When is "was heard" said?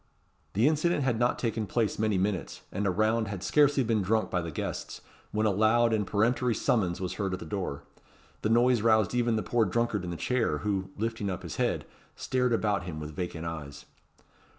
6.99-7.33